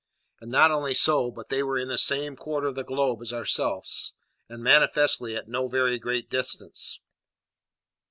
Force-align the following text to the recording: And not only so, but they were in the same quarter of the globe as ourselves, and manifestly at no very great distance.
And 0.39 0.49
not 0.49 0.71
only 0.71 0.95
so, 0.95 1.29
but 1.29 1.49
they 1.49 1.61
were 1.61 1.77
in 1.77 1.87
the 1.89 1.97
same 1.99 2.35
quarter 2.35 2.65
of 2.69 2.73
the 2.73 2.83
globe 2.83 3.21
as 3.21 3.31
ourselves, 3.31 4.15
and 4.49 4.63
manifestly 4.63 5.35
at 5.35 5.47
no 5.47 5.67
very 5.67 5.99
great 5.99 6.27
distance. 6.27 6.99